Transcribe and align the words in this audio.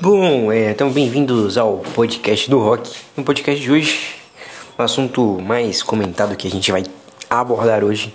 Bom, 0.00 0.50
é, 0.50 0.70
então 0.70 0.90
bem-vindos 0.90 1.58
ao 1.58 1.76
podcast 1.76 2.48
do 2.48 2.58
Rock. 2.58 2.90
No 3.14 3.22
podcast 3.22 3.62
de 3.62 3.70
hoje, 3.70 4.14
o 4.78 4.82
assunto 4.82 5.38
mais 5.42 5.82
comentado 5.82 6.34
que 6.36 6.48
a 6.48 6.50
gente 6.50 6.72
vai 6.72 6.84
abordar 7.28 7.84
hoje 7.84 8.14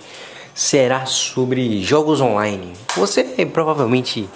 será 0.52 1.06
sobre 1.06 1.80
jogos 1.80 2.20
online. 2.20 2.72
Você 2.96 3.22
provavelmente 3.46 4.28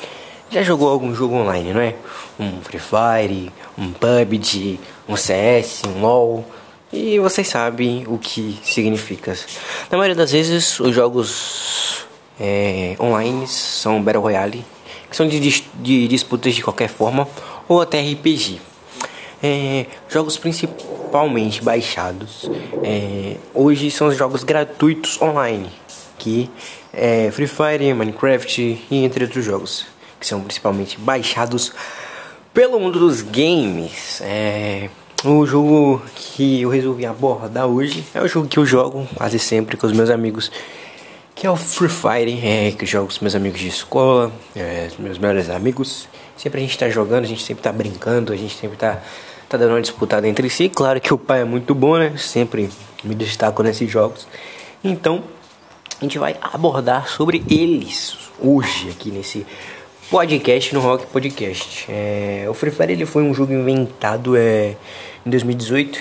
já 0.49 0.63
jogou 0.63 0.89
algum 0.89 1.13
jogo 1.13 1.35
online, 1.35 1.73
não 1.73 1.81
é? 1.81 1.97
Um 2.39 2.61
Free 2.61 2.79
Fire, 2.79 3.53
um 3.77 3.91
PUBG, 3.91 4.79
um 5.09 5.17
CS, 5.17 5.83
um 5.89 6.03
LoL. 6.03 6.45
E 6.93 7.19
vocês 7.19 7.49
sabem 7.49 8.05
o 8.07 8.17
que 8.17 8.61
significa. 8.63 9.37
Na 9.91 9.99
maioria 9.99 10.15
das 10.15 10.31
vezes, 10.31 10.79
os 10.79 10.95
jogos 10.95 12.07
é, 12.39 12.95
online 13.01 13.49
são 13.49 14.01
Battle 14.01 14.23
Royale 14.23 14.65
são 15.17 15.27
de, 15.27 15.39
de 15.39 16.09
disputas 16.09 16.55
de 16.55 16.63
qualquer 16.63 16.89
forma, 16.89 17.29
ou 17.69 17.81
até 17.81 18.01
RPG. 18.01 18.61
É, 19.43 19.87
jogos 20.09 20.39
principalmente 20.39 21.63
baixados 21.63 22.51
é, 22.83 23.37
hoje 23.53 23.91
são 23.91 24.07
os 24.07 24.17
jogos 24.17 24.43
gratuitos 24.43 25.21
online, 25.21 25.69
que 26.19 26.51
é 26.93 27.31
Free 27.31 27.47
Fire, 27.47 27.93
Minecraft 27.93 28.87
e 28.91 29.05
entre 29.05 29.25
outros 29.25 29.45
jogos, 29.45 29.87
que 30.19 30.27
são 30.27 30.41
principalmente 30.41 30.99
baixados 30.99 31.73
pelo 32.55 32.81
mundo 32.81 32.99
dos 32.99 33.21
games. 33.21 34.21
É, 34.23 34.89
o 35.25 35.45
jogo 35.47 36.03
que 36.15 36.63
eu 36.63 36.69
resolvi 36.69 37.07
abordar 37.07 37.67
hoje 37.67 38.05
é 38.15 38.21
o 38.21 38.29
jogo 38.29 38.47
que 38.47 38.59
eu 38.59 38.67
jogo 38.67 39.07
quase 39.15 39.39
sempre 39.39 39.77
com 39.77 39.87
os 39.87 39.93
meus 39.93 40.11
amigos 40.11 40.51
que 41.45 41.49
é 41.49 41.51
o 41.51 41.57
Free 41.57 41.91
Fire, 41.91 42.41
é, 42.43 42.73
que 42.73 42.85
eu 42.85 42.89
jogo 42.89 43.13
com 43.13 43.19
meus 43.21 43.35
amigos 43.35 43.61
de 43.61 43.69
escola, 43.69 44.33
é, 44.57 44.89
meus 44.99 45.19
melhores 45.19 45.51
amigos. 45.51 46.09
Sempre 46.39 46.59
a 46.59 46.63
gente 46.63 46.79
tá 46.79 46.89
jogando, 46.89 47.25
a 47.25 47.27
gente 47.27 47.43
sempre 47.43 47.63
tá 47.63 47.71
brincando, 47.71 48.33
a 48.33 48.37
gente 48.37 48.57
sempre 48.57 48.79
tá, 48.79 49.03
tá 49.47 49.59
dando 49.59 49.73
uma 49.73 49.83
disputada 49.83 50.27
entre 50.27 50.49
si. 50.49 50.71
Claro 50.71 50.99
que 51.03 51.13
o 51.13 51.19
pai 51.19 51.43
é 51.43 51.45
muito 51.45 51.75
bom, 51.75 51.99
né? 51.99 52.17
Sempre 52.17 52.71
me 53.05 53.15
destaco 53.15 53.63
nesses 53.63 53.91
jogos. 53.91 54.27
Então, 54.83 55.23
a 56.01 56.05
gente 56.05 56.19
vai 56.19 56.35
abordar 56.41 57.09
sobre 57.09 57.45
eles 57.51 58.17
hoje 58.41 58.89
aqui 58.89 59.11
nesse 59.11 59.47
podcast 60.11 60.75
no 60.75 60.81
Rock 60.81 61.05
Podcast. 61.09 61.85
É, 61.91 62.47
o 62.49 62.55
Free 62.55 62.71
Fire 62.71 62.91
ele 62.91 63.05
foi 63.05 63.23
um 63.23 63.35
jogo 63.35 63.53
inventado 63.53 64.35
é, 64.35 64.77
em 65.27 65.29
2018 65.29 65.99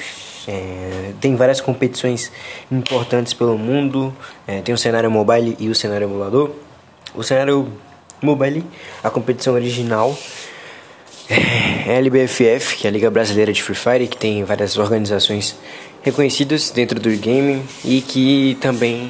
é, 0.47 1.11
tem 1.21 1.35
várias 1.35 1.61
competições 1.61 2.31
importantes 2.71 3.33
pelo 3.33 3.57
mundo. 3.57 4.13
É, 4.47 4.61
tem 4.61 4.73
o 4.73 4.77
cenário 4.77 5.09
mobile 5.09 5.55
e 5.59 5.69
o 5.69 5.75
cenário 5.75 6.05
emulador. 6.05 6.51
O 7.15 7.23
cenário 7.23 7.71
mobile, 8.21 8.63
a 9.03 9.09
competição 9.09 9.53
original 9.53 10.17
é 11.29 11.95
a 11.95 11.97
LBFF, 11.97 12.77
que 12.77 12.87
é 12.87 12.89
a 12.89 12.91
Liga 12.91 13.09
Brasileira 13.09 13.51
de 13.53 13.61
Free 13.61 13.75
Fire, 13.75 14.07
que 14.07 14.17
tem 14.17 14.43
várias 14.43 14.77
organizações 14.77 15.55
reconhecidas 16.01 16.69
dentro 16.71 16.99
do 16.99 17.09
game 17.11 17.63
e 17.83 18.01
que 18.01 18.57
também 18.59 19.09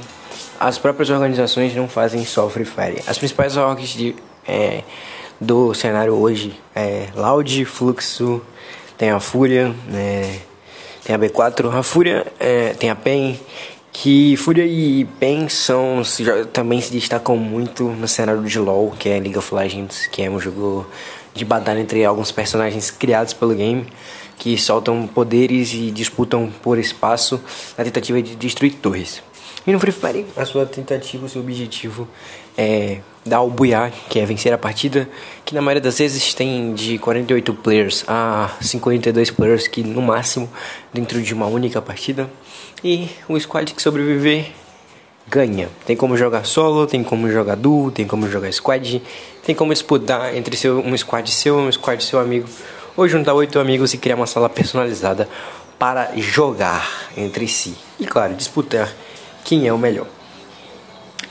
as 0.60 0.78
próprias 0.78 1.10
organizações 1.10 1.76
não 1.76 1.88
fazem 1.88 2.24
só 2.26 2.48
Free 2.50 2.66
Fire. 2.66 3.04
As 3.08 3.18
principais 3.18 3.58
orgs 3.58 3.90
de, 3.90 4.16
é, 4.48 4.84
do 5.40 5.74
cenário 5.74 6.14
hoje 6.14 6.54
é 6.76 7.08
Loud, 7.16 7.66
Fluxo, 7.66 8.42
tem 8.98 9.10
a 9.10 9.20
Fúria, 9.20 9.74
né? 9.88 10.40
Tem 11.04 11.16
a 11.16 11.20
B4, 11.20 11.74
a 11.74 11.84
Fúria, 11.84 12.26
é, 12.40 12.74
tem 12.74 12.90
a 12.90 12.96
PEN, 12.96 13.40
que 13.92 14.36
Fúria 14.38 14.66
e 14.66 15.06
PEN 15.20 15.50
são, 15.50 16.02
também 16.52 16.82
se 16.82 16.92
destacam 16.92 17.38
muito 17.38 17.84
no 17.84 18.08
cenário 18.08 18.42
de 18.44 18.58
LoL, 18.58 18.92
que 18.98 19.10
é 19.10 19.20
League 19.20 19.38
of 19.38 19.54
Legends, 19.54 20.08
que 20.08 20.22
é 20.24 20.30
um 20.30 20.40
jogo 20.40 20.88
de 21.34 21.44
batalha 21.46 21.80
entre 21.80 22.04
alguns 22.06 22.32
personagens 22.32 22.90
criados 22.90 23.34
pelo 23.34 23.54
game, 23.54 23.86
que 24.38 24.58
soltam 24.58 25.06
poderes 25.08 25.74
e 25.74 25.92
disputam 25.92 26.52
por 26.62 26.80
espaço 26.80 27.40
na 27.78 27.84
tentativa 27.84 28.22
de 28.22 28.36
destruir 28.36 28.74
torres. 28.76 29.22
E 29.66 29.72
no 29.72 29.80
Free 29.80 29.94
Fire, 29.94 30.26
a 30.36 30.46
sua 30.46 30.66
tentativa, 30.66 31.26
o 31.26 31.30
seu 31.30 31.42
objetivo 31.42 32.08
é 32.58 33.00
dar 33.26 33.42
o 33.42 33.50
buiá, 33.50 33.90
que 34.10 34.20
é 34.20 34.26
vencer 34.26 34.52
a 34.52 34.58
partida, 34.58 35.08
que 35.46 35.56
na 35.56 35.62
maioria 35.62 35.82
das 35.82 36.00
vezes 36.00 36.34
tem 36.34 36.74
de 36.74 36.98
48 36.98 37.54
players 37.54 38.04
a 38.06 38.52
52 38.60 39.32
players, 39.32 39.68
que 39.68 39.82
no 39.82 40.02
máximo 40.02 40.50
dentro 40.94 41.22
de 41.22 41.34
uma 41.34 41.48
única 41.48 41.82
partida. 41.82 42.30
E 42.84 43.10
o 43.30 43.40
squad 43.40 43.74
que 43.74 43.82
sobreviver 43.82 44.48
ganha. 45.30 45.70
Tem 45.86 45.96
como 45.96 46.18
jogar 46.18 46.46
solo, 46.46 46.86
tem 46.86 47.02
como 47.02 47.32
jogar 47.32 47.56
duo, 47.56 47.90
tem 47.90 48.06
como 48.06 48.30
jogar 48.30 48.52
squad, 48.52 49.02
tem 49.46 49.56
como 49.56 49.72
disputar 49.72 50.36
entre 50.36 50.58
seu, 50.58 50.80
um 50.80 50.98
squad 50.98 51.32
seu 51.32 51.60
e 51.60 51.68
um 51.68 51.72
squad 51.72 52.04
seu 52.04 52.20
amigo, 52.20 52.50
ou 52.98 53.08
juntar 53.08 53.34
oito 53.34 53.58
amigos 53.60 53.94
e 53.94 53.98
criar 53.98 54.18
uma 54.18 54.28
sala 54.28 54.50
personalizada 54.50 55.30
para 55.80 56.12
jogar 56.18 57.10
entre 57.16 57.48
si. 57.48 57.76
E 57.98 58.06
claro, 58.06 58.34
disputar 58.34 58.94
quem 59.44 59.68
é 59.68 59.74
o 59.74 59.78
melhor. 59.78 60.08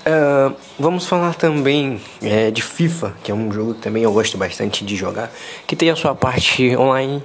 Uh, 0.05 0.55
vamos 0.79 1.07
falar 1.07 1.35
também 1.35 2.01
é, 2.21 2.51
de 2.51 2.61
FIFA, 2.61 3.15
que 3.23 3.31
é 3.31 3.35
um 3.35 3.53
jogo 3.53 3.75
que 3.75 3.81
também 3.81 4.03
eu 4.03 4.13
gosto 4.13 4.37
bastante 4.37 4.85
de 4.85 4.97
jogar, 4.97 5.33
que 5.67 5.77
tem 5.77 5.91
a 5.91 5.97
sua 5.97 6.15
parte 6.15 6.77
online 6.77 7.23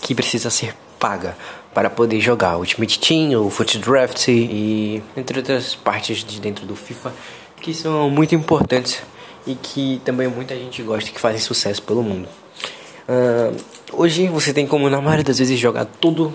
que 0.00 0.14
precisa 0.14 0.48
ser 0.48 0.74
paga 0.98 1.36
para 1.74 1.90
poder 1.90 2.20
jogar 2.20 2.56
Ultimate 2.56 2.98
Team, 2.98 3.44
o 3.44 3.50
Foot 3.50 3.78
Draft 3.78 4.28
e 4.28 5.02
entre 5.16 5.38
outras 5.38 5.74
partes 5.74 6.24
de 6.24 6.40
dentro 6.40 6.64
do 6.64 6.74
FIFA 6.74 7.12
que 7.60 7.74
são 7.74 8.08
muito 8.08 8.34
importantes 8.34 9.02
e 9.46 9.54
que 9.54 10.00
também 10.04 10.28
muita 10.28 10.54
gente 10.54 10.82
gosta 10.82 11.10
que 11.10 11.20
fazem 11.20 11.40
sucesso 11.40 11.82
pelo 11.82 12.02
mundo. 12.02 12.28
Uh, 13.06 13.54
hoje 13.92 14.28
você 14.28 14.52
tem 14.52 14.66
como 14.66 14.88
na 14.88 15.00
maioria 15.00 15.24
das 15.24 15.38
vezes 15.38 15.58
jogar 15.58 15.84
tudo 16.00 16.32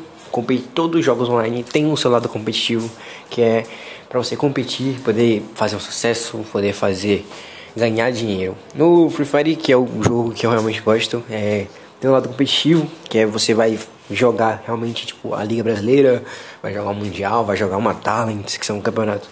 todos 0.73 0.99
os 0.99 1.05
jogos 1.05 1.29
online 1.29 1.63
tem 1.63 1.91
o 1.91 1.97
seu 1.97 2.09
lado 2.11 2.29
competitivo, 2.29 2.89
que 3.29 3.41
é 3.41 3.65
para 4.07 4.17
você 4.19 4.35
competir, 4.35 4.99
poder 5.01 5.43
fazer 5.53 5.75
um 5.75 5.79
sucesso, 5.79 6.39
poder 6.51 6.73
fazer 6.73 7.25
ganhar 7.75 8.11
dinheiro. 8.11 8.57
No 8.73 9.09
Free 9.09 9.25
Fire, 9.25 9.55
que 9.55 9.71
é 9.71 9.77
o 9.77 9.87
jogo 10.01 10.31
que 10.31 10.45
eu 10.45 10.49
realmente 10.49 10.81
gosto, 10.81 11.23
é, 11.29 11.67
tem 11.99 12.09
um 12.09 12.13
lado 12.13 12.29
competitivo, 12.29 12.89
que 13.09 13.19
é 13.19 13.25
você 13.25 13.53
vai 13.53 13.77
jogar 14.09 14.63
realmente 14.65 15.05
tipo 15.05 15.35
a 15.35 15.43
Liga 15.43 15.63
Brasileira, 15.63 16.23
vai 16.61 16.73
jogar 16.73 16.89
o 16.89 16.95
Mundial, 16.95 17.45
vai 17.45 17.55
jogar 17.55 17.77
uma 17.77 17.93
Talents, 17.93 18.57
que 18.57 18.65
são 18.65 18.81
campeonatos 18.81 19.29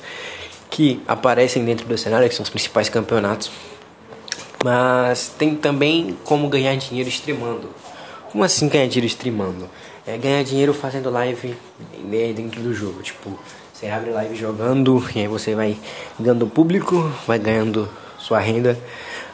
que 0.69 1.01
aparecem 1.07 1.63
dentro 1.63 1.87
do 1.87 1.97
cenário, 1.97 2.27
que 2.29 2.35
são 2.35 2.43
os 2.43 2.49
principais 2.49 2.89
campeonatos. 2.89 3.49
Mas 4.63 5.33
tem 5.37 5.55
também 5.55 6.17
como 6.23 6.47
ganhar 6.49 6.75
dinheiro 6.75 7.09
streamando. 7.09 7.69
Como 8.31 8.43
assim 8.43 8.67
ganhar 8.67 8.87
dinheiro 8.87 9.07
streamando? 9.07 9.69
É 10.05 10.17
ganhar 10.17 10.43
dinheiro 10.43 10.73
fazendo 10.73 11.09
live 11.09 11.55
dentro 12.35 12.61
do 12.61 12.73
jogo. 12.73 13.01
Tipo, 13.01 13.37
você 13.73 13.87
abre 13.87 14.11
live 14.11 14.35
jogando 14.35 15.03
e 15.15 15.19
aí 15.19 15.27
você 15.27 15.55
vai 15.55 15.77
ganhando 16.19 16.47
público, 16.47 17.11
vai 17.25 17.39
ganhando 17.39 17.89
sua 18.17 18.39
renda 18.39 18.77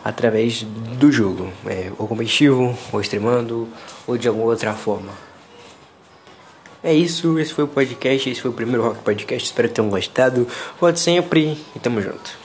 através 0.03 0.63
do 0.63 1.11
jogo. 1.11 1.51
É, 1.65 1.91
ou 1.97 2.07
competitivo, 2.07 2.77
ou 2.91 3.01
streamando, 3.01 3.67
ou 4.05 4.17
de 4.17 4.27
alguma 4.27 4.45
outra 4.45 4.73
forma. 4.73 5.11
É 6.83 6.93
isso, 6.93 7.39
esse 7.39 7.53
foi 7.53 7.63
o 7.63 7.67
podcast, 7.67 8.29
esse 8.29 8.41
foi 8.41 8.51
o 8.51 8.53
primeiro 8.53 8.83
Rock 8.83 8.99
Podcast. 8.99 9.45
Espero 9.45 9.69
que 9.69 9.75
tenham 9.75 9.89
gostado. 9.89 10.47
Volte 10.79 10.99
sempre 10.99 11.57
e 11.73 11.79
tamo 11.79 12.01
junto. 12.01 12.42